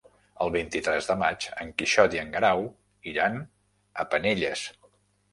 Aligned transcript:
El 0.43 0.51
vint-i-tres 0.53 1.09
de 1.09 1.15
maig 1.23 1.43
en 1.65 1.73
Quixot 1.81 2.15
i 2.17 2.21
en 2.21 2.31
Guerau 2.35 2.65
iran 3.11 3.37
a 4.05 4.07
Penelles. 4.15 4.65